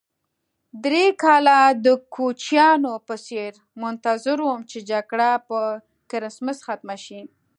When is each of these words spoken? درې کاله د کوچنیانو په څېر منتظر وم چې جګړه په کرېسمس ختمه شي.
درې 0.85 1.05
کاله 1.23 1.57
د 1.85 1.87
کوچنیانو 2.15 2.93
په 3.07 3.15
څېر 3.25 3.51
منتظر 3.81 4.37
وم 4.43 4.59
چې 4.71 4.79
جګړه 4.91 5.29
په 5.47 5.57
کرېسمس 6.11 6.57
ختمه 6.67 6.97
شي. 7.05 7.21